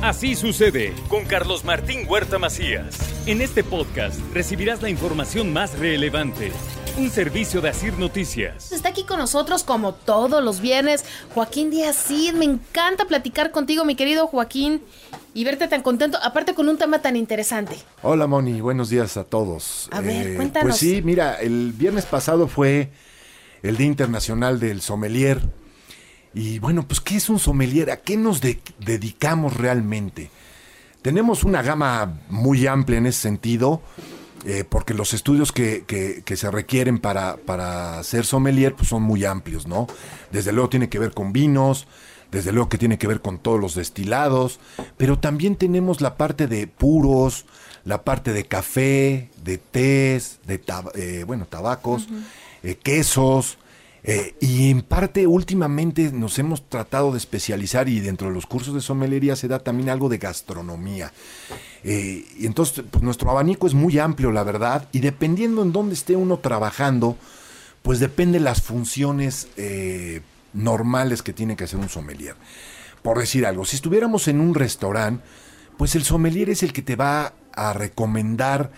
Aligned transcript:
Así 0.00 0.36
sucede 0.36 0.94
con 1.08 1.24
Carlos 1.24 1.64
Martín 1.64 2.06
Huerta 2.08 2.38
Macías. 2.38 2.96
En 3.26 3.42
este 3.42 3.64
podcast 3.64 4.20
recibirás 4.32 4.80
la 4.80 4.90
información 4.90 5.52
más 5.52 5.76
relevante. 5.76 6.52
Un 6.96 7.10
servicio 7.10 7.60
de 7.60 7.70
Asir 7.70 7.98
Noticias. 7.98 8.70
Está 8.70 8.90
aquí 8.90 9.02
con 9.02 9.18
nosotros 9.18 9.64
como 9.64 9.94
todos 9.94 10.42
los 10.42 10.60
viernes 10.60 11.04
Joaquín 11.34 11.72
Díaz 11.72 11.96
Cid. 11.96 12.34
Me 12.34 12.44
encanta 12.44 13.06
platicar 13.06 13.50
contigo, 13.50 13.84
mi 13.84 13.96
querido 13.96 14.28
Joaquín, 14.28 14.82
y 15.34 15.42
verte 15.42 15.66
tan 15.66 15.82
contento, 15.82 16.16
aparte 16.22 16.54
con 16.54 16.68
un 16.68 16.78
tema 16.78 17.02
tan 17.02 17.16
interesante. 17.16 17.76
Hola 18.02 18.28
Moni, 18.28 18.60
buenos 18.60 18.90
días 18.90 19.16
a 19.16 19.24
todos. 19.24 19.88
A 19.90 20.00
ver, 20.00 20.36
cuéntanos. 20.36 20.68
Pues 20.68 20.76
sí, 20.76 21.02
mira, 21.02 21.34
el 21.40 21.72
viernes 21.72 22.06
pasado 22.06 22.46
fue 22.46 22.90
el 23.64 23.76
Día 23.76 23.88
Internacional 23.88 24.60
del 24.60 24.80
Sommelier. 24.80 25.40
Y 26.34 26.58
bueno, 26.58 26.86
pues 26.86 27.00
¿qué 27.00 27.16
es 27.16 27.28
un 27.28 27.38
sommelier? 27.38 27.90
¿A 27.90 27.96
qué 27.98 28.16
nos 28.16 28.40
de- 28.40 28.60
dedicamos 28.78 29.56
realmente? 29.56 30.30
Tenemos 31.02 31.44
una 31.44 31.62
gama 31.62 32.20
muy 32.28 32.66
amplia 32.66 32.98
en 32.98 33.06
ese 33.06 33.20
sentido, 33.22 33.80
eh, 34.44 34.64
porque 34.68 34.94
los 34.94 35.14
estudios 35.14 35.52
que, 35.52 35.84
que- 35.86 36.22
que 36.24 36.36
se 36.36 36.50
requieren 36.50 36.98
para, 36.98 37.36
para 37.38 38.02
ser 38.04 38.24
sommelier 38.24 38.74
pues 38.74 38.88
son 38.88 39.02
muy 39.02 39.24
amplios, 39.24 39.66
¿no? 39.66 39.86
Desde 40.30 40.52
luego 40.52 40.68
tiene 40.68 40.88
que 40.88 40.98
ver 40.98 41.12
con 41.12 41.32
vinos, 41.32 41.86
desde 42.30 42.52
luego 42.52 42.68
que 42.68 42.78
tiene 42.78 42.98
que 42.98 43.06
ver 43.06 43.20
con 43.22 43.38
todos 43.38 43.58
los 43.58 43.74
destilados, 43.74 44.60
pero 44.96 45.18
también 45.18 45.56
tenemos 45.56 46.00
la 46.02 46.16
parte 46.16 46.46
de 46.46 46.66
puros, 46.66 47.46
la 47.84 48.04
parte 48.04 48.32
de 48.34 48.44
café, 48.44 49.30
de 49.42 49.56
tés, 49.58 50.38
de 50.46 50.60
tab- 50.62 50.92
eh, 50.94 51.24
bueno, 51.26 51.46
tabacos, 51.46 52.06
eh, 52.62 52.74
quesos, 52.76 53.56
eh, 54.04 54.34
y 54.40 54.70
en 54.70 54.82
parte 54.82 55.26
últimamente 55.26 56.12
nos 56.12 56.38
hemos 56.38 56.68
tratado 56.68 57.12
de 57.12 57.18
especializar 57.18 57.88
y 57.88 58.00
dentro 58.00 58.28
de 58.28 58.34
los 58.34 58.46
cursos 58.46 58.74
de 58.74 58.80
sommelería 58.80 59.36
se 59.36 59.48
da 59.48 59.58
también 59.58 59.90
algo 59.90 60.08
de 60.08 60.18
gastronomía. 60.18 61.12
Eh, 61.84 62.24
y 62.38 62.46
entonces 62.46 62.84
pues 62.90 63.02
nuestro 63.02 63.30
abanico 63.30 63.66
es 63.66 63.74
muy 63.74 63.98
amplio, 63.98 64.32
la 64.32 64.44
verdad, 64.44 64.88
y 64.92 65.00
dependiendo 65.00 65.62
en 65.62 65.72
dónde 65.72 65.94
esté 65.94 66.16
uno 66.16 66.38
trabajando, 66.38 67.16
pues 67.82 68.00
depende 68.00 68.40
las 68.40 68.62
funciones 68.62 69.48
eh, 69.56 70.20
normales 70.52 71.22
que 71.22 71.32
tiene 71.32 71.56
que 71.56 71.64
hacer 71.64 71.78
un 71.78 71.88
sommelier. 71.88 72.36
Por 73.02 73.18
decir 73.18 73.46
algo, 73.46 73.64
si 73.64 73.76
estuviéramos 73.76 74.28
en 74.28 74.40
un 74.40 74.54
restaurante, 74.54 75.24
pues 75.76 75.94
el 75.94 76.04
sommelier 76.04 76.50
es 76.50 76.62
el 76.62 76.72
que 76.72 76.82
te 76.82 76.96
va 76.96 77.32
a 77.54 77.72
recomendar 77.72 78.70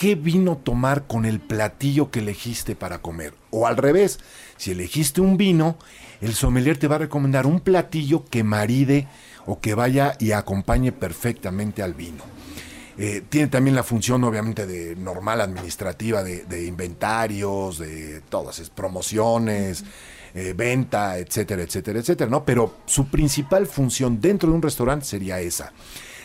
qué 0.00 0.14
vino 0.14 0.56
tomar 0.56 1.06
con 1.06 1.26
el 1.26 1.40
platillo 1.40 2.10
que 2.10 2.20
elegiste 2.20 2.74
para 2.74 3.02
comer. 3.02 3.34
O 3.50 3.66
al 3.66 3.76
revés, 3.76 4.18
si 4.56 4.70
elegiste 4.70 5.20
un 5.20 5.36
vino, 5.36 5.76
el 6.22 6.32
sommelier 6.32 6.78
te 6.78 6.88
va 6.88 6.94
a 6.94 7.00
recomendar 7.00 7.46
un 7.46 7.60
platillo 7.60 8.24
que 8.24 8.42
maride 8.42 9.08
o 9.44 9.60
que 9.60 9.74
vaya 9.74 10.16
y 10.18 10.32
acompañe 10.32 10.90
perfectamente 10.90 11.82
al 11.82 11.92
vino. 11.92 12.24
Eh, 12.96 13.22
tiene 13.28 13.48
también 13.48 13.76
la 13.76 13.82
función, 13.82 14.24
obviamente, 14.24 14.66
de 14.66 14.96
normal 14.96 15.42
administrativa, 15.42 16.22
de, 16.24 16.64
inventarios, 16.64 17.78
de 17.78 18.22
todas, 18.22 18.58
es 18.58 18.70
promociones, 18.70 19.84
eh, 20.32 20.54
venta, 20.56 21.18
etcétera, 21.18 21.60
etcétera, 21.60 21.98
etcétera, 21.98 22.30
¿no? 22.30 22.42
Pero 22.46 22.76
su 22.86 23.08
principal 23.08 23.66
función 23.66 24.18
dentro 24.18 24.48
de 24.48 24.54
un 24.54 24.62
restaurante 24.62 25.04
sería 25.04 25.40
esa. 25.40 25.74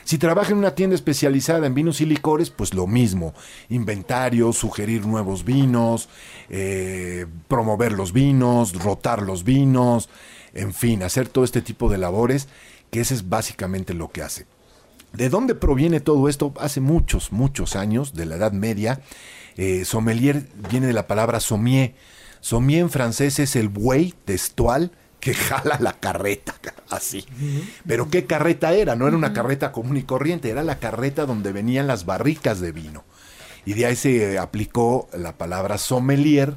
Si 0.05 0.19
trabaja 0.19 0.51
en 0.51 0.59
una 0.59 0.75
tienda 0.75 0.95
especializada 0.95 1.65
en 1.65 1.73
vinos 1.73 1.99
y 1.99 2.05
licores, 2.05 2.51
pues 2.51 2.75
lo 2.75 2.85
mismo. 2.85 3.33
Inventarios, 3.69 4.55
sugerir 4.55 5.03
nuevos 5.07 5.43
vinos, 5.43 6.09
eh, 6.49 7.25
promover 7.47 7.91
los 7.91 8.13
vinos, 8.13 8.73
rotar 8.73 9.23
los 9.23 9.43
vinos, 9.43 10.09
en 10.53 10.75
fin, 10.75 11.01
hacer 11.01 11.27
todo 11.27 11.43
este 11.43 11.63
tipo 11.63 11.89
de 11.89 11.97
labores, 11.97 12.47
que 12.91 13.01
ese 13.01 13.15
es 13.15 13.29
básicamente 13.29 13.95
lo 13.95 14.11
que 14.11 14.21
hace. 14.21 14.45
¿De 15.11 15.29
dónde 15.29 15.55
proviene 15.55 15.99
todo 16.01 16.29
esto? 16.29 16.53
Hace 16.59 16.81
muchos, 16.81 17.31
muchos 17.31 17.75
años, 17.75 18.13
de 18.13 18.27
la 18.27 18.35
Edad 18.35 18.51
Media, 18.51 19.01
eh, 19.57 19.85
sommelier 19.85 20.47
viene 20.69 20.85
de 20.85 20.93
la 20.93 21.07
palabra 21.07 21.39
sommier. 21.39 21.95
Sommier 22.41 22.81
en 22.81 22.89
francés 22.91 23.39
es 23.39 23.55
el 23.55 23.69
buey 23.69 24.13
testual 24.23 24.91
que 25.25 25.33
jala 25.33 25.77
la 25.79 25.93
carreta, 25.93 26.53
así. 26.91 27.25
Pero 27.87 28.11
¿qué 28.11 28.25
carreta 28.27 28.73
era? 28.73 28.95
No 28.95 29.07
era 29.07 29.17
una 29.17 29.33
carreta 29.33 29.71
común 29.71 29.97
y 29.97 30.03
corriente, 30.03 30.51
era 30.51 30.61
la 30.63 30.77
carreta 30.77 31.25
donde 31.25 31.51
venían 31.51 31.87
las 31.87 32.05
barricas 32.05 32.59
de 32.59 32.71
vino. 32.71 33.03
Y 33.65 33.73
de 33.73 33.87
ahí 33.87 33.95
se 33.95 34.37
aplicó 34.37 35.09
la 35.17 35.35
palabra 35.35 35.79
sommelier, 35.79 36.53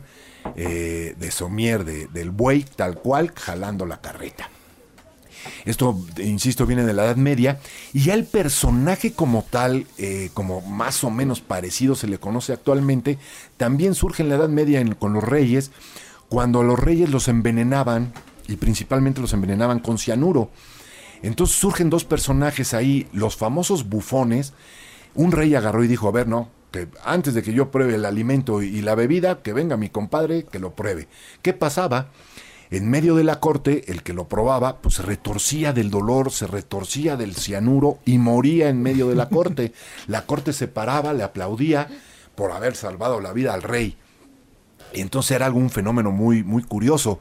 eh, 0.54 1.14
de 1.18 1.30
sommier, 1.30 1.86
de- 1.86 2.08
del 2.08 2.30
buey, 2.30 2.62
tal 2.76 2.96
cual, 2.96 3.32
jalando 3.34 3.86
la 3.86 4.02
carreta. 4.02 4.50
Esto, 5.64 5.98
insisto, 6.18 6.66
viene 6.66 6.84
de 6.84 6.92
la 6.92 7.06
Edad 7.06 7.16
Media. 7.16 7.60
Y 7.94 8.00
ya 8.04 8.12
el 8.12 8.24
personaje 8.24 9.14
como 9.14 9.46
tal, 9.48 9.86
eh, 9.96 10.28
como 10.34 10.60
más 10.60 11.04
o 11.04 11.10
menos 11.10 11.40
parecido 11.40 11.94
se 11.94 12.06
le 12.06 12.18
conoce 12.18 12.52
actualmente, 12.52 13.16
también 13.56 13.94
surge 13.94 14.22
en 14.22 14.28
la 14.28 14.34
Edad 14.34 14.50
Media 14.50 14.80
en- 14.80 14.94
con 14.94 15.14
los 15.14 15.24
reyes, 15.24 15.70
cuando 16.28 16.60
a 16.60 16.64
los 16.64 16.78
reyes 16.78 17.08
los 17.08 17.28
envenenaban, 17.28 18.12
y 18.48 18.56
principalmente 18.56 19.20
los 19.20 19.32
envenenaban 19.32 19.78
con 19.78 19.98
cianuro. 19.98 20.50
Entonces 21.22 21.56
surgen 21.56 21.90
dos 21.90 22.04
personajes 22.04 22.74
ahí, 22.74 23.06
los 23.12 23.36
famosos 23.36 23.88
bufones. 23.88 24.54
Un 25.14 25.32
rey 25.32 25.54
agarró 25.54 25.84
y 25.84 25.88
dijo, 25.88 26.08
a 26.08 26.12
ver, 26.12 26.26
no, 26.26 26.50
que 26.72 26.88
antes 27.04 27.34
de 27.34 27.42
que 27.42 27.52
yo 27.52 27.70
pruebe 27.70 27.94
el 27.94 28.04
alimento 28.04 28.62
y 28.62 28.80
la 28.82 28.94
bebida, 28.94 29.42
que 29.42 29.52
venga 29.52 29.76
mi 29.76 29.88
compadre 29.88 30.44
que 30.44 30.58
lo 30.58 30.74
pruebe. 30.74 31.08
¿Qué 31.42 31.52
pasaba? 31.52 32.08
En 32.70 32.90
medio 32.90 33.14
de 33.14 33.24
la 33.24 33.40
corte, 33.40 33.90
el 33.90 34.02
que 34.02 34.12
lo 34.12 34.28
probaba, 34.28 34.78
pues 34.82 34.96
se 34.96 35.02
retorcía 35.02 35.72
del 35.72 35.90
dolor, 35.90 36.30
se 36.30 36.46
retorcía 36.46 37.16
del 37.16 37.34
cianuro 37.34 37.98
y 38.04 38.18
moría 38.18 38.68
en 38.68 38.82
medio 38.82 39.08
de 39.08 39.14
la 39.14 39.28
corte. 39.28 39.72
La 40.06 40.26
corte 40.26 40.52
se 40.52 40.68
paraba, 40.68 41.14
le 41.14 41.22
aplaudía 41.22 41.88
por 42.34 42.52
haber 42.52 42.76
salvado 42.76 43.20
la 43.20 43.32
vida 43.32 43.52
al 43.52 43.62
rey. 43.62 43.96
Y 44.94 45.00
entonces 45.00 45.32
era 45.32 45.46
algún 45.46 45.70
fenómeno 45.70 46.12
muy, 46.12 46.44
muy 46.44 46.62
curioso. 46.62 47.20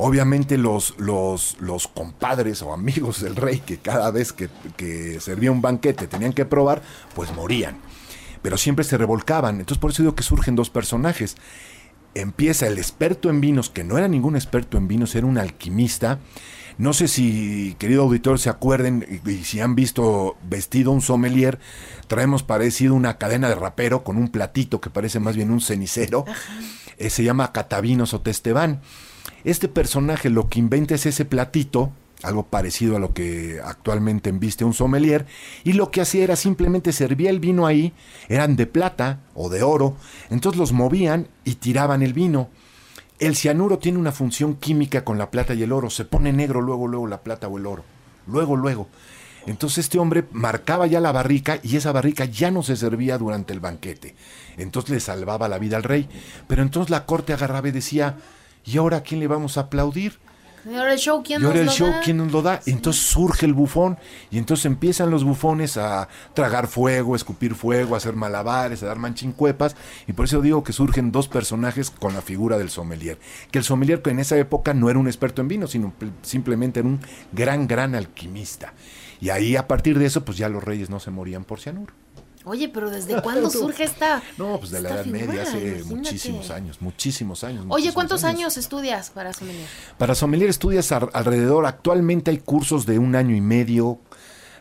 Obviamente 0.00 0.56
los, 0.58 0.94
los, 0.98 1.56
los 1.58 1.88
compadres 1.88 2.62
o 2.62 2.72
amigos 2.72 3.20
del 3.20 3.34
rey 3.34 3.58
que 3.58 3.78
cada 3.78 4.12
vez 4.12 4.32
que, 4.32 4.48
que 4.76 5.18
servía 5.18 5.50
un 5.50 5.60
banquete 5.60 6.06
tenían 6.06 6.32
que 6.32 6.44
probar, 6.44 6.82
pues 7.16 7.34
morían. 7.34 7.78
Pero 8.40 8.56
siempre 8.56 8.84
se 8.84 8.96
revolcaban. 8.96 9.58
Entonces 9.58 9.78
por 9.78 9.90
eso 9.90 10.04
digo 10.04 10.14
que 10.14 10.22
surgen 10.22 10.54
dos 10.54 10.70
personajes. 10.70 11.36
Empieza 12.14 12.68
el 12.68 12.78
experto 12.78 13.28
en 13.28 13.40
vinos, 13.40 13.70
que 13.70 13.82
no 13.82 13.98
era 13.98 14.06
ningún 14.06 14.36
experto 14.36 14.78
en 14.78 14.86
vinos, 14.86 15.16
era 15.16 15.26
un 15.26 15.36
alquimista. 15.36 16.20
No 16.78 16.92
sé 16.92 17.08
si, 17.08 17.74
querido 17.80 18.04
auditor, 18.04 18.38
se 18.38 18.50
acuerden 18.50 19.20
y, 19.26 19.42
si 19.42 19.58
han 19.58 19.74
visto 19.74 20.36
vestido 20.44 20.92
un 20.92 21.00
sommelier, 21.00 21.58
traemos 22.06 22.44
parecido 22.44 22.94
una 22.94 23.18
cadena 23.18 23.48
de 23.48 23.56
rapero 23.56 24.04
con 24.04 24.16
un 24.16 24.28
platito 24.28 24.80
que 24.80 24.90
parece 24.90 25.18
más 25.18 25.34
bien 25.34 25.50
un 25.50 25.60
cenicero. 25.60 26.24
Eh, 26.98 27.10
se 27.10 27.24
llama 27.24 27.52
Catavinos 27.52 28.14
o 28.14 28.20
Testebán. 28.20 28.80
Este 29.44 29.68
personaje 29.68 30.30
lo 30.30 30.48
que 30.48 30.58
inventa 30.58 30.94
es 30.94 31.06
ese 31.06 31.24
platito, 31.24 31.92
algo 32.22 32.44
parecido 32.44 32.96
a 32.96 32.98
lo 32.98 33.14
que 33.14 33.60
actualmente 33.64 34.30
enviste 34.30 34.64
un 34.64 34.74
sommelier, 34.74 35.26
y 35.64 35.72
lo 35.72 35.90
que 35.90 36.00
hacía 36.00 36.24
era 36.24 36.36
simplemente 36.36 36.92
servía 36.92 37.30
el 37.30 37.40
vino 37.40 37.66
ahí, 37.66 37.92
eran 38.28 38.56
de 38.56 38.66
plata 38.66 39.20
o 39.34 39.48
de 39.48 39.62
oro, 39.62 39.96
entonces 40.30 40.58
los 40.58 40.72
movían 40.72 41.28
y 41.44 41.56
tiraban 41.56 42.02
el 42.02 42.12
vino. 42.12 42.48
El 43.18 43.36
cianuro 43.36 43.78
tiene 43.78 43.98
una 43.98 44.12
función 44.12 44.54
química 44.54 45.04
con 45.04 45.18
la 45.18 45.30
plata 45.30 45.54
y 45.54 45.62
el 45.62 45.72
oro, 45.72 45.90
se 45.90 46.04
pone 46.04 46.32
negro 46.32 46.60
luego, 46.60 46.86
luego 46.86 47.06
la 47.06 47.22
plata 47.22 47.48
o 47.48 47.58
el 47.58 47.66
oro, 47.66 47.84
luego, 48.26 48.56
luego. 48.56 48.88
Entonces 49.46 49.86
este 49.86 49.98
hombre 49.98 50.24
marcaba 50.32 50.86
ya 50.86 51.00
la 51.00 51.10
barrica 51.10 51.58
y 51.62 51.76
esa 51.76 51.90
barrica 51.90 52.26
ya 52.26 52.50
no 52.50 52.62
se 52.62 52.76
servía 52.76 53.16
durante 53.16 53.54
el 53.54 53.60
banquete. 53.60 54.14
Entonces 54.58 54.90
le 54.90 55.00
salvaba 55.00 55.48
la 55.48 55.58
vida 55.58 55.78
al 55.78 55.84
rey. 55.84 56.06
Pero 56.46 56.60
entonces 56.60 56.90
la 56.90 57.06
corte 57.06 57.32
agarraba 57.32 57.68
y 57.68 57.72
decía, 57.72 58.18
¿y 58.68 58.76
ahora 58.78 58.98
a 58.98 59.02
quién 59.02 59.20
le 59.20 59.26
vamos 59.26 59.56
a 59.56 59.62
aplaudir? 59.62 60.18
¿Y 60.68 60.74
ahora 60.74 60.92
el 60.92 60.98
show 60.98 61.22
quién 61.22 61.40
Y 61.40 61.44
ahora 61.44 61.54
nos 61.54 61.60
el 61.60 61.66
lo 61.66 61.72
show, 61.72 61.88
da? 61.88 62.00
¿quién 62.02 62.16
nos 62.18 62.32
lo 62.32 62.42
da? 62.42 62.60
Entonces 62.66 63.02
surge 63.02 63.46
el 63.46 63.54
bufón 63.54 63.96
y 64.30 64.36
entonces 64.38 64.66
empiezan 64.66 65.08
los 65.10 65.24
bufones 65.24 65.76
a 65.78 66.08
tragar 66.34 66.66
fuego, 66.66 67.14
a 67.14 67.16
escupir 67.16 67.54
fuego, 67.54 67.94
a 67.94 67.98
hacer 67.98 68.14
malabares, 68.14 68.82
a 68.82 68.86
dar 68.86 68.98
manchincuepas. 68.98 69.76
Y 70.06 70.12
por 70.12 70.26
eso 70.26 70.42
digo 70.42 70.64
que 70.64 70.72
surgen 70.74 71.10
dos 71.12 71.28
personajes 71.28 71.90
con 71.90 72.12
la 72.12 72.20
figura 72.22 72.58
del 72.58 72.68
sommelier. 72.70 73.18
Que 73.50 73.58
el 73.58 73.64
sommelier 73.64 74.02
que 74.02 74.10
en 74.10 74.18
esa 74.18 74.36
época 74.36 74.74
no 74.74 74.90
era 74.90 74.98
un 74.98 75.06
experto 75.06 75.40
en 75.40 75.48
vino, 75.48 75.68
sino 75.68 75.92
pl- 75.96 76.12
simplemente 76.22 76.80
era 76.80 76.88
un 76.88 77.00
gran, 77.32 77.66
gran 77.66 77.94
alquimista. 77.94 78.74
Y 79.20 79.30
ahí 79.30 79.56
a 79.56 79.66
partir 79.68 79.98
de 79.98 80.06
eso, 80.06 80.24
pues 80.24 80.36
ya 80.36 80.48
los 80.48 80.62
reyes 80.62 80.90
no 80.90 81.00
se 81.00 81.10
morían 81.10 81.44
por 81.44 81.60
cianuro. 81.60 81.94
Oye, 82.48 82.68
pero 82.68 82.90
¿desde 82.90 83.20
cuándo 83.22 83.50
surge 83.50 83.84
esta 83.84 84.22
No, 84.36 84.58
pues 84.58 84.70
de 84.70 84.80
la 84.80 84.90
Edad 84.90 85.06
Media, 85.06 85.42
hace 85.42 85.58
Imagínate. 85.58 85.84
muchísimos 85.84 86.50
años, 86.50 86.80
muchísimos 86.80 87.44
años. 87.44 87.60
Oye, 87.60 87.68
muchísimos 87.68 87.94
¿cuántos 87.94 88.24
años 88.24 88.56
estudias 88.56 89.10
para 89.10 89.32
sommelier? 89.32 89.66
Para 89.98 90.14
sommelier 90.14 90.50
estudias 90.50 90.90
alrededor, 90.92 91.66
actualmente 91.66 92.30
hay 92.30 92.38
cursos 92.38 92.86
de 92.86 92.98
un 92.98 93.14
año 93.14 93.36
y 93.36 93.40
medio, 93.40 94.00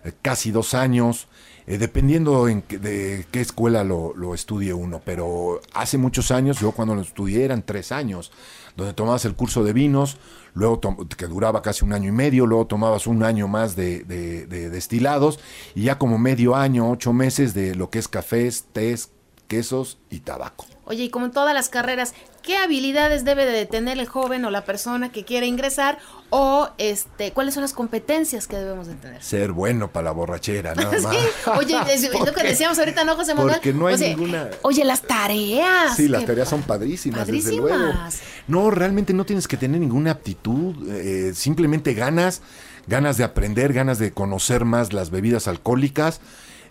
eh, 0.04 0.12
casi 0.22 0.52
dos 0.52 0.74
años. 0.74 1.28
Eh, 1.68 1.78
dependiendo 1.78 2.48
en 2.48 2.64
de 2.68 3.26
qué 3.30 3.42
escuela 3.42 3.84
lo, 3.84 4.34
estudie 4.34 4.74
uno, 4.74 5.02
pero 5.04 5.62
hace 5.74 5.98
muchos 5.98 6.32
años, 6.32 6.60
yo 6.60 6.72
cuando 6.72 6.96
lo 6.96 7.02
estudié 7.02 7.44
eran 7.44 7.62
tres 7.62 7.92
años, 7.92 8.32
donde 8.78 8.94
tomabas 8.94 9.26
el 9.26 9.36
curso 9.36 9.64
de 9.64 9.74
vinos, 9.74 10.18
luego 10.54 10.80
que 11.18 11.28
duraba 11.28 11.62
casi 11.62 11.84
un 11.84 11.94
año 11.94 12.10
y 12.10 12.14
medio, 12.14 12.46
luego 12.46 12.68
tomabas 12.68 13.06
un 13.06 13.22
año 13.22 13.48
más 13.48 13.76
de 13.76 14.04
destilados 14.48 15.40
y 15.76 15.84
ya 15.84 15.98
como 15.98 16.18
medio 16.18 16.56
año, 16.56 16.90
ocho 16.90 17.12
meses 17.12 17.54
de 17.54 17.76
lo 17.76 17.90
que 17.90 18.00
es 18.00 18.08
cafés, 18.08 18.66
tés, 18.72 19.12
quesos 19.48 19.98
y 20.10 20.20
tabaco. 20.20 20.66
Oye, 20.86 21.04
y 21.06 21.10
como 21.10 21.26
en 21.26 21.32
todas 21.32 21.54
las 21.54 21.68
carreras, 21.70 22.14
¿qué 22.44 22.56
habilidades 22.58 23.26
debe 23.26 23.46
de 23.46 23.66
tener 23.66 23.98
el 24.00 24.06
joven 24.08 24.46
o 24.46 24.50
la 24.52 24.64
persona 24.64 25.12
que 25.12 25.26
quiere 25.26 25.46
ingresar? 25.48 25.98
O 26.30 26.70
este, 26.78 27.32
¿cuáles 27.32 27.54
son 27.54 27.62
las 27.62 27.74
competencias 27.74 28.48
que 28.48 28.56
debemos 28.58 28.88
de 28.88 28.96
tener? 28.96 29.22
Ser 29.24 29.52
bueno 29.52 29.92
para 29.92 30.06
la 30.06 30.12
borrachera, 30.12 30.74
nada 30.76 30.92
más. 31.02 31.14
Sí, 31.16 31.50
oye, 31.58 31.78
es 31.94 32.10
lo 32.14 32.34
que 32.34 32.44
decíamos 32.44 32.80
ahorita, 32.80 33.04
¿no, 33.04 33.16
José 33.16 33.34
Manuel? 33.36 33.56
porque 33.56 33.74
no 33.74 33.88
hay 33.88 33.96
O 33.96 33.98
sea, 33.98 34.08
ninguna- 34.10 34.50
Oye, 34.62 34.86
las 34.86 35.02
tareas. 35.02 35.96
Sí, 35.98 36.08
las 36.08 36.26
tareas 36.26 36.48
son 36.50 36.62
pa- 36.62 36.68
padrísimas, 36.78 37.28
desde 37.28 37.56
luego. 37.56 37.70
padrísimas. 37.70 38.20
No, 38.48 38.70
realmente 38.72 39.14
no 39.14 39.26
tienes 39.26 39.48
que 39.48 39.58
tener 39.58 39.80
ninguna 39.82 40.12
aptitud, 40.12 40.76
eh, 40.90 41.34
simplemente 41.36 41.94
ganas, 41.94 42.42
ganas 42.88 43.18
de 43.18 43.26
aprender, 43.26 43.74
ganas 43.74 44.00
de 44.00 44.12
conocer 44.14 44.64
más 44.64 44.94
las 44.94 45.10
bebidas 45.10 45.48
alcohólicas. 45.50 46.22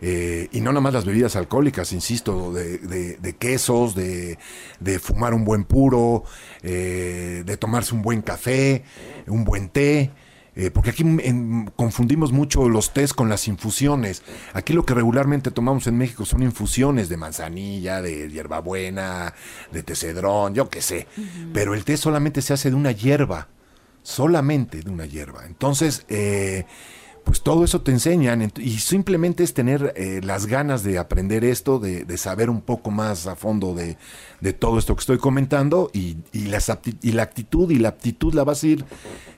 Eh, 0.00 0.48
y 0.52 0.60
no 0.60 0.70
nada 0.72 0.81
más 0.81 0.93
las 0.94 1.04
bebidas 1.04 1.37
alcohólicas, 1.37 1.93
insisto, 1.93 2.52
de, 2.52 2.78
de- 2.78 3.16
de 3.16 3.37
quesos, 3.37 3.94
de, 3.94 4.38
de 4.81 4.98
fumar 4.98 5.34
un 5.34 5.44
buen 5.44 5.64
puro, 5.64 6.25
eh, 6.62 7.43
de 7.46 7.56
tomarse 7.56 7.94
un 7.94 8.02
buen 8.02 8.22
café, 8.22 8.84
un 9.26 9.44
buen 9.44 9.69
té. 9.69 10.10
Eh, 10.58 10.70
porque 10.70 10.88
aquí 10.88 11.02
en- 11.02 11.70
confundimos 11.76 12.32
mucho 12.32 12.70
los 12.70 12.94
tés 12.94 13.12
con 13.12 13.28
las 13.28 13.46
infusiones. 13.46 14.22
Aquí 14.54 14.72
lo 14.72 14.87
que 14.87 14.94
regularmente 14.94 15.50
tomamos 15.50 15.87
en 15.87 15.98
México 15.98 16.25
son 16.25 16.43
infusiones 16.43 17.10
de 17.10 17.19
manzanilla, 17.19 18.00
de 18.00 18.31
hierbabuena, 18.31 19.34
de 19.70 19.82
tecedrón, 19.82 20.54
yo 20.54 20.70
qué 20.70 20.81
sé. 20.81 21.06
Pero 21.52 21.75
el 21.75 21.84
té 21.84 21.98
solamente 21.98 22.40
se 22.40 22.54
hace 22.54 22.70
de 22.70 22.76
una 22.76 22.93
hierba, 22.93 23.48
solamente 24.02 24.81
de 24.81 24.90
una 24.90 25.04
hierba. 25.04 25.44
Entonces, 25.46 26.06
eh, 26.08 26.64
pues 27.26 27.43
todo 27.43 27.64
eso 27.64 27.81
te 27.81 27.90
enseñan 27.90 28.52
y 28.56 28.78
simplemente 28.78 29.43
es 29.43 29.52
tener 29.52 29.93
eh, 29.96 30.20
las 30.23 30.46
ganas 30.46 30.84
de 30.84 30.96
aprender 30.96 31.44
esto, 31.44 31.81
de, 31.81 32.05
de 32.05 32.19
saber 32.19 32.49
un 32.49 32.61
poco 32.61 32.93
más 32.93 33.26
a 33.26 33.34
fondo 33.34 33.75
de, 33.75 33.96
de 34.40 34.52
todo 34.52 34.78
esto 34.78 34.94
que 34.94 35.00
estoy 35.00 35.19
comentando 35.19 35.90
y, 35.93 36.19
y 36.32 36.43
las 36.46 36.70
y 37.02 37.11
la 37.11 37.25
actitud 37.25 37.69
y 37.73 37.81
la 37.81 37.88
aptitud 37.88 38.32
la 38.32 38.44
vas 38.44 38.62
a 38.62 38.69
ir 38.69 38.84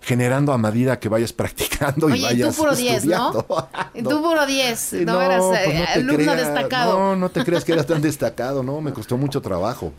generando 0.03 0.53
a 0.53 0.59
medida 0.59 1.01
que 1.01 1.09
vayas 1.09 1.33
practicando 1.33 2.11
y 2.11 2.13
Oye, 2.13 2.23
vayas 2.25 2.55
tú 2.55 2.63
puro 2.63 2.77
10, 2.77 3.07
¿no? 3.07 3.47
Y 3.95 4.03
tú 4.03 4.23
puro 4.23 4.45
10, 4.45 4.79
Sí, 4.79 4.97
no, 5.07 5.23
eras 5.23 5.43
pues 5.45 5.61
eh, 5.61 5.79
no 5.79 5.85
te 5.87 5.93
alumno 5.93 6.15
creas, 6.15 6.37
destacado. 6.37 6.99
No, 6.99 7.17
no 7.17 7.31
te 7.31 7.43
creas 7.43 7.65
que 7.65 7.73
eras 7.73 7.87
tan 7.87 8.03
destacado, 8.03 8.63
no, 8.63 8.83
me 8.83 8.93
costó 8.93 9.17
mucho 9.17 9.41
trabajo. 9.41 9.95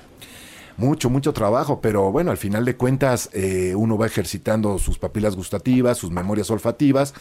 Mucho, 0.79 1.09
mucho 1.09 1.33
trabajo, 1.33 1.81
pero 1.81 2.09
bueno, 2.09 2.31
al 2.31 2.37
final 2.37 2.63
de 2.63 2.77
cuentas 2.77 3.29
eh, 3.33 3.75
uno 3.75 3.97
va 3.97 4.05
ejercitando 4.05 4.79
sus 4.79 4.97
papilas 4.97 5.35
gustativas, 5.35 5.97
sus 5.97 6.09
memorias 6.09 6.49
olfativas 6.51 7.13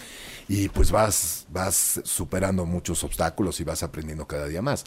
y 0.46 0.68
pues 0.68 0.92
vas, 0.92 1.44
vas 1.50 2.00
superando 2.04 2.66
muchos 2.66 3.02
obstáculos 3.02 3.58
y 3.58 3.64
vas 3.64 3.82
aprendiendo 3.82 4.28
cada 4.28 4.46
día 4.46 4.62
más. 4.62 4.84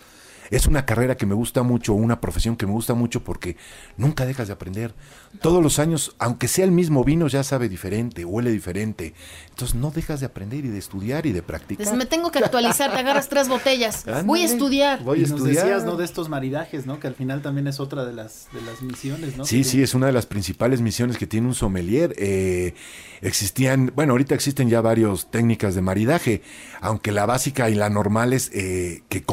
Es 0.51 0.67
una 0.67 0.85
carrera 0.85 1.15
que 1.17 1.25
me 1.25 1.33
gusta 1.33 1.63
mucho, 1.63 1.93
una 1.93 2.21
profesión 2.21 2.55
que 2.57 2.65
me 2.67 2.73
gusta 2.73 2.93
mucho 2.93 3.23
porque 3.23 3.55
nunca 3.97 4.25
dejas 4.25 4.47
de 4.47 4.53
aprender. 4.53 4.93
Todos 5.41 5.63
los 5.63 5.79
años, 5.79 6.13
aunque 6.19 6.47
sea 6.49 6.65
el 6.65 6.71
mismo 6.71 7.03
vino, 7.03 7.27
ya 7.29 7.41
sabe 7.43 7.69
diferente, 7.69 8.25
huele 8.25 8.51
diferente. 8.51 9.13
Entonces 9.49 9.75
no 9.75 9.91
dejas 9.91 10.19
de 10.19 10.25
aprender 10.25 10.65
y 10.65 10.67
de 10.67 10.77
estudiar 10.77 11.25
y 11.25 11.31
de 11.31 11.41
practicar. 11.41 11.81
Entonces 11.83 11.97
me 11.97 12.05
tengo 12.05 12.29
que 12.31 12.39
actualizar, 12.39 12.91
te 12.91 12.99
agarras 12.99 13.29
tres 13.29 13.47
botellas. 13.47 14.05
Voy 14.25 14.41
a 14.41 14.45
estudiar. 14.45 15.01
Voy 15.03 15.19
a 15.19 15.21
y 15.21 15.21
nos 15.23 15.31
estudiar. 15.39 15.65
decías, 15.65 15.85
¿no? 15.85 15.95
De 15.95 16.03
estos 16.05 16.27
maridajes, 16.29 16.85
¿no? 16.85 16.99
Que 16.99 17.07
al 17.07 17.15
final 17.15 17.41
también 17.41 17.67
es 17.67 17.79
otra 17.79 18.03
de 18.05 18.11
las, 18.13 18.47
de 18.53 18.61
las 18.61 18.81
misiones, 18.81 19.37
¿no? 19.37 19.45
Sí, 19.45 19.59
Que- 19.59 19.63
sí, 19.63 19.81
es 19.81 19.93
una 19.93 20.07
de 20.07 20.11
las 20.11 20.25
principales 20.25 20.81
misiones 20.81 21.17
que 21.17 21.27
tiene 21.27 21.47
un 21.47 21.55
sommelier. 21.55 22.13
Eh, 22.17 22.73
existían, 23.21 23.91
bueno, 23.95 24.13
ahorita 24.13 24.35
existen 24.35 24.69
ya 24.69 24.81
varias 24.81 25.29
técnicas 25.31 25.75
de 25.75 25.81
maridaje, 25.81 26.41
aunque 26.81 27.11
la 27.11 27.25
básica 27.25 27.69
y 27.69 27.75
la 27.75 27.89
normal 27.89 28.33
es 28.33 28.49
eh, 28.53 29.03
que, 29.09 29.23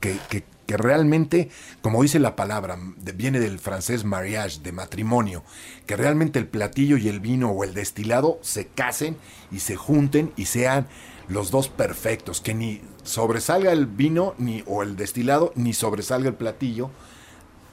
que, 0.00 0.16
que- 0.28 0.44
que 0.68 0.76
realmente, 0.76 1.48
como 1.80 2.02
dice 2.02 2.18
la 2.18 2.36
palabra, 2.36 2.78
viene 3.14 3.40
del 3.40 3.58
francés 3.58 4.04
mariage, 4.04 4.60
de 4.62 4.70
matrimonio, 4.70 5.42
que 5.86 5.96
realmente 5.96 6.38
el 6.38 6.46
platillo 6.46 6.98
y 6.98 7.08
el 7.08 7.20
vino 7.20 7.48
o 7.50 7.64
el 7.64 7.72
destilado 7.72 8.38
se 8.42 8.66
casen 8.66 9.16
y 9.50 9.60
se 9.60 9.76
junten 9.76 10.30
y 10.36 10.44
sean 10.44 10.86
los 11.26 11.50
dos 11.50 11.70
perfectos, 11.70 12.42
que 12.42 12.52
ni 12.52 12.82
sobresalga 13.02 13.72
el 13.72 13.86
vino 13.86 14.34
ni 14.36 14.62
o 14.66 14.82
el 14.82 14.96
destilado, 14.96 15.54
ni 15.56 15.72
sobresalga 15.72 16.28
el 16.28 16.34
platillo, 16.34 16.90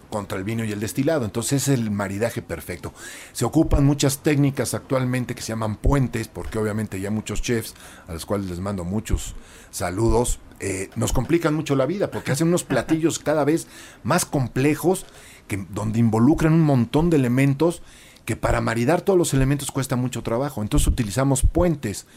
contra 0.10 0.38
el 0.38 0.46
vino 0.46 0.64
y 0.64 0.72
el 0.72 0.80
destilado. 0.80 1.26
Entonces 1.26 1.64
es 1.64 1.68
el 1.68 1.92
maridaje 1.92 2.42
perfecto. 2.42 2.94
Se 3.34 3.44
ocupan 3.44 3.84
muchas 3.84 4.20
técnicas 4.20 4.74
actualmente 4.74 5.36
que 5.36 5.42
se 5.42 5.50
llaman 5.50 5.76
puentes, 5.76 6.30
porque 6.30 6.60
obviamente 6.60 7.02
ya 7.02 7.12
muchos 7.12 7.42
chefs, 7.42 7.74
a 8.08 8.14
los 8.14 8.26
cuales 8.26 8.50
les 8.50 8.62
mando 8.62 8.86
muchos 8.86 9.36
saludos, 9.72 10.40
eh, 10.60 10.90
nos 10.96 11.12
complican 11.12 11.54
mucho 11.54 11.76
la 11.76 11.86
vida, 11.86 12.12
porque 12.12 12.32
hacen 12.32 12.48
unos 12.48 12.64
platillos 12.64 13.20
cada 13.20 13.44
vez 13.44 13.68
más 14.04 14.26
complejos, 14.26 15.06
que, 15.48 15.66
donde 15.70 16.00
involucran 16.00 16.54
un 16.54 16.62
montón 16.62 17.10
de 17.10 17.18
elementos 17.18 17.82
que 18.26 18.36
para 18.36 18.62
maridar 18.62 19.02
todos 19.02 19.20
los 19.20 19.34
elementos 19.34 19.72
cuesta 19.72 19.96
mucho 19.96 20.24
trabajo. 20.24 20.62
Entonces 20.62 20.88
utilizamos 20.88 21.44
puentes. 21.44 22.08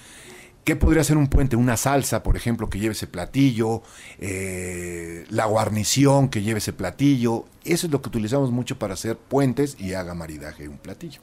¿Qué 0.64 0.76
podría 0.76 1.02
ser 1.05 1.17
un 1.17 1.29
puente? 1.29 1.56
Una 1.56 1.76
salsa, 1.76 2.23
por 2.23 2.37
ejemplo, 2.37 2.69
que 2.69 2.79
lleve 2.79 2.93
ese 2.93 3.06
platillo, 3.06 3.82
eh, 4.19 5.25
la 5.31 5.46
guarnición 5.46 6.29
que 6.29 6.43
lleve 6.43 6.58
ese 6.58 6.73
platillo. 6.73 7.44
Eso 7.64 7.87
es 7.87 7.93
lo 7.93 8.02
que 8.02 8.08
utilizamos 8.08 8.50
mucho 8.50 8.79
para 8.79 8.94
hacer 8.94 9.17
puentes 9.17 9.76
y 9.79 9.94
haga 9.94 10.14
maridaje 10.14 10.69
un 10.69 10.79
platillo. 10.79 11.20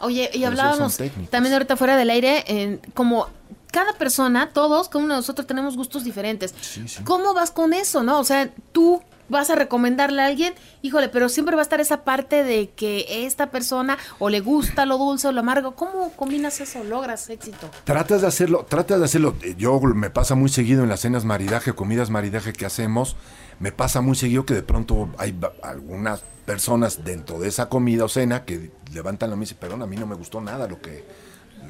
Oye, 0.00 0.30
y 0.32 0.44
hablábamos 0.44 0.98
también 1.30 1.52
ahorita 1.52 1.76
fuera 1.76 1.96
del 1.96 2.10
aire, 2.10 2.80
como 2.94 3.28
cada 3.70 3.92
persona, 3.94 4.50
todos, 4.52 4.88
cada 4.88 5.04
uno 5.04 5.14
de 5.14 5.18
nosotros 5.18 5.46
tenemos 5.46 5.76
gustos 5.76 6.04
diferentes. 6.04 6.54
Sí, 6.60 6.86
sí. 6.88 7.02
¿Cómo 7.04 7.34
vas 7.34 7.50
con 7.50 7.72
eso, 7.72 8.02
no? 8.02 8.18
O 8.18 8.24
sea, 8.24 8.50
tú 8.72 9.02
vas 9.30 9.48
a 9.48 9.54
recomendarle 9.54 10.20
a 10.20 10.26
alguien, 10.26 10.52
híjole, 10.82 11.08
pero 11.08 11.28
siempre 11.28 11.54
va 11.54 11.62
a 11.62 11.64
estar 11.64 11.80
esa 11.80 12.04
parte 12.04 12.44
de 12.44 12.70
que 12.70 13.24
esta 13.26 13.50
persona 13.50 13.96
o 14.18 14.28
le 14.28 14.40
gusta 14.40 14.84
lo 14.84 14.98
dulce 14.98 15.28
o 15.28 15.32
lo 15.32 15.40
amargo. 15.40 15.74
¿Cómo 15.76 16.10
combinas 16.12 16.60
eso? 16.60 16.84
¿Logras 16.84 17.30
éxito? 17.30 17.70
Tratas 17.84 18.20
de 18.20 18.26
hacerlo, 18.26 18.66
tratas 18.68 18.98
de 18.98 19.04
hacerlo. 19.04 19.34
Yo 19.56 19.80
me 19.80 20.10
pasa 20.10 20.34
muy 20.34 20.50
seguido 20.50 20.82
en 20.82 20.88
las 20.88 21.00
cenas 21.00 21.24
maridaje, 21.24 21.72
comidas 21.72 22.10
maridaje 22.10 22.52
que 22.52 22.66
hacemos. 22.66 23.16
Me 23.60 23.72
pasa 23.72 24.00
muy 24.00 24.16
seguido 24.16 24.44
que 24.44 24.54
de 24.54 24.62
pronto 24.62 25.08
hay 25.16 25.38
algunas 25.62 26.22
personas 26.44 27.04
dentro 27.04 27.38
de 27.38 27.48
esa 27.48 27.68
comida 27.68 28.04
o 28.04 28.08
cena 28.08 28.44
que 28.44 28.72
levantan 28.92 29.30
la 29.30 29.36
mesa 29.36 29.52
y 29.52 29.54
dicen, 29.54 29.58
perdón, 29.60 29.82
a 29.82 29.86
mí 29.86 29.96
no 29.96 30.06
me 30.06 30.16
gustó 30.16 30.40
nada 30.40 30.66
lo 30.66 30.80
que, 30.80 31.04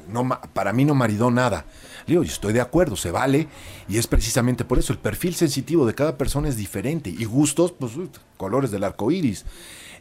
no, 0.07 0.27
para 0.53 0.73
mí 0.73 0.85
no 0.85 0.95
maridó 0.95 1.31
nada. 1.31 1.65
Le 2.05 2.13
digo, 2.13 2.23
yo 2.23 2.31
estoy 2.31 2.53
de 2.53 2.61
acuerdo, 2.61 2.95
se 2.95 3.11
vale, 3.11 3.47
y 3.87 3.97
es 3.97 4.07
precisamente 4.07 4.65
por 4.65 4.79
eso, 4.79 4.93
el 4.93 4.99
perfil 4.99 5.35
sensitivo 5.35 5.85
de 5.85 5.93
cada 5.93 6.17
persona 6.17 6.49
es 6.49 6.57
diferente, 6.57 7.09
y 7.09 7.25
gustos, 7.25 7.71
pues, 7.71 7.93
colores 8.37 8.71
del 8.71 8.83
arco 8.83 9.11
iris. 9.11 9.45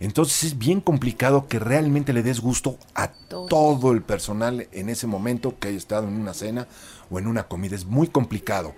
Entonces 0.00 0.44
es 0.44 0.58
bien 0.58 0.80
complicado 0.80 1.46
que 1.46 1.58
realmente 1.58 2.14
le 2.14 2.22
des 2.22 2.40
gusto 2.40 2.78
a 2.94 3.08
todo 3.08 3.92
el 3.92 4.00
personal 4.00 4.66
en 4.72 4.88
ese 4.88 5.06
momento 5.06 5.58
que 5.58 5.68
haya 5.68 5.76
estado 5.76 6.08
en 6.08 6.14
una 6.14 6.32
cena 6.32 6.66
o 7.10 7.18
en 7.18 7.26
una 7.26 7.48
comida. 7.48 7.76
Es 7.76 7.84
muy 7.84 8.08
complicado. 8.08 8.74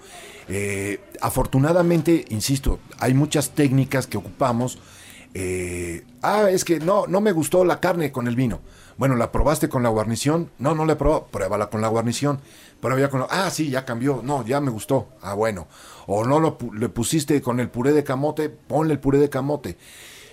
Eh, 0.49 1.01
afortunadamente, 1.21 2.25
insisto, 2.31 2.81
hay 2.99 3.15
muchas 3.15 3.51
técnicas 3.51 4.09
que 4.09 4.19
ocupamos. 4.19 4.79
Eh, 5.35 6.05
ah, 6.23 6.49
es 6.51 6.65
que 6.65 6.79
no, 6.81 7.07
no 7.07 7.21
me 7.21 7.33
gustó 7.33 7.65
la 7.65 7.81
carne 7.81 8.13
con 8.13 8.29
el 8.29 8.37
vino. 8.37 8.61
Bueno, 8.99 9.17
¿la 9.17 9.33
probaste 9.33 9.69
con 9.69 9.83
la 9.83 9.89
guarnición? 9.89 10.51
No, 10.59 10.75
no 10.75 10.85
la 10.85 10.93
he 10.93 10.97
probado. 10.97 11.27
Pruébala 11.31 11.71
con 11.71 11.81
la 11.81 11.89
guarnición. 11.89 12.41
Prueba 12.81 13.01
ya 13.01 13.09
con 13.09 13.21
la- 13.21 13.29
Ah, 13.31 13.51
sí, 13.51 13.71
ya 13.71 13.85
cambió. 13.85 14.21
No, 14.23 14.45
ya 14.45 14.61
me 14.61 14.71
gustó. 14.71 15.09
Ah, 15.23 15.35
bueno. 15.35 15.67
O 16.07 16.25
no 16.25 16.39
lo 16.41 16.59
le 16.75 16.89
pusiste 16.89 17.41
con 17.41 17.61
el 17.61 17.71
puré 17.71 17.93
de 17.93 18.05
camote, 18.05 18.51
ponle 18.51 18.93
el 18.95 19.01
puré 19.01 19.19
de 19.19 19.31
camote. 19.31 19.79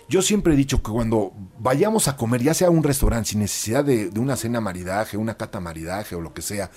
Yo 0.10 0.22
siempre 0.24 0.54
he 0.54 0.58
dicho 0.58 0.82
que 0.82 0.92
cuando 0.92 1.34
vayamos 1.60 2.08
a 2.08 2.18
comer, 2.18 2.42
ya 2.42 2.54
sea 2.56 2.68
a 2.68 2.72
un 2.72 2.84
restaurante, 2.84 3.30
sin 3.30 3.40
necesidad 3.40 3.86
de, 3.86 4.10
de 4.10 4.20
una 4.20 4.36
cena 4.36 4.60
maridaje, 4.60 5.18
una 5.18 5.38
cata 5.38 5.60
maridaje 5.60 6.16
o 6.16 6.22
lo 6.22 6.34
que 6.34 6.42
sea, 6.42 6.72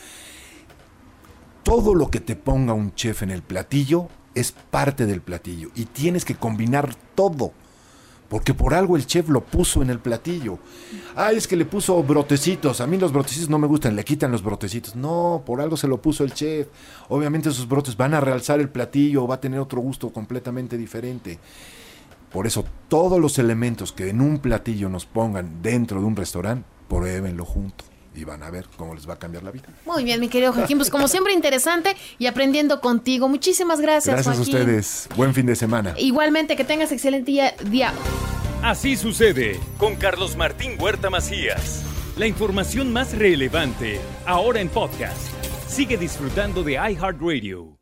todo 1.63 1.95
lo 1.95 2.11
que 2.11 2.21
te 2.21 2.37
ponga 2.37 2.75
un 2.75 2.95
chef 2.95 3.23
en 3.23 3.31
el 3.31 3.43
platillo 3.43 4.09
es 4.35 4.53
parte 4.53 5.07
del 5.07 5.21
platillo 5.23 5.71
y 5.75 5.87
tienes 5.87 6.25
que 6.25 6.35
combinar 6.35 6.95
todo. 7.15 7.53
Porque 8.33 8.55
por 8.55 8.73
algo 8.73 8.97
el 8.97 9.05
chef 9.05 9.29
lo 9.29 9.45
puso 9.45 9.83
en 9.83 9.91
el 9.91 9.99
platillo. 9.99 10.59
Ah, 11.15 11.33
es 11.33 11.47
que 11.47 11.55
le 11.55 11.67
puso 11.67 12.03
brotecitos. 12.03 12.81
A 12.81 12.87
mí 12.87 12.97
los 12.97 13.13
brotecitos 13.13 13.51
no 13.51 13.59
me 13.59 13.67
gustan, 13.67 13.95
le 13.95 14.07
quitan 14.07 14.33
los 14.33 14.43
brotecitos. 14.43 14.97
No, 14.97 15.43
por 15.45 15.61
algo 15.61 15.77
se 15.77 15.87
lo 15.87 16.01
puso 16.01 16.25
el 16.25 16.33
chef. 16.33 16.69
Obviamente 17.11 17.51
esos 17.51 17.69
brotes 17.69 17.95
van 17.95 18.15
a 18.15 18.23
realzar 18.23 18.59
el 18.59 18.71
platillo, 18.71 19.27
va 19.27 19.35
a 19.35 19.41
tener 19.43 19.61
otro 19.61 19.83
gusto 19.83 20.09
completamente 20.15 20.79
diferente. 20.79 21.39
Por 22.33 22.47
eso 22.47 22.65
todos 22.89 23.21
los 23.21 23.39
elementos 23.39 23.93
que 23.93 24.09
en 24.09 24.23
un 24.23 24.39
platillo 24.39 24.89
nos 24.89 25.05
pongan 25.05 25.61
dentro 25.61 26.01
de 26.01 26.07
un 26.07 26.17
restaurante, 26.17 26.67
pruébenlo 26.89 27.45
junto. 27.45 27.92
Y 28.15 28.25
van 28.25 28.43
a 28.43 28.51
ver 28.51 28.67
cómo 28.77 28.95
les 28.95 29.09
va 29.09 29.15
a 29.15 29.19
cambiar 29.19 29.43
la 29.43 29.51
vida. 29.51 29.69
Muy 29.87 30.05
bien, 30.05 30.21
mi 30.21 30.29
querido 30.29 30.53
Joaquín, 30.53 30.79
pues 30.79 30.91
como 30.91 31.09
siempre 31.09 31.33
interesante 31.33 31.97
y 32.19 32.27
aprendiendo 32.27 32.81
contigo. 32.81 33.29
Muchísimas 33.29 33.81
gracias, 33.81 34.15
Gracias 34.15 34.39
a 34.39 34.43
ustedes. 34.43 35.09
Buen 35.17 35.35
fin 35.35 35.47
de 35.47 35.57
semana. 35.57 35.95
Igualmente, 35.99 36.57
que 36.57 36.65
tengas 36.65 36.93
excelente 36.93 37.31
día. 37.31 37.55
día. 37.65 37.93
Así 38.63 38.97
sucede 38.97 39.59
con 39.79 39.97
Carlos 39.97 40.37
Martín 40.37 40.77
Huerta 40.79 41.11
Macías. 41.11 41.83
La 42.17 42.27
información 42.27 42.93
más 42.93 43.17
relevante 43.17 44.01
ahora 44.27 44.61
en 44.61 44.69
podcast. 44.69 45.17
Sigue 45.67 45.97
disfrutando 45.97 46.63
de 46.63 46.75
iHeartRadio. 46.75 47.82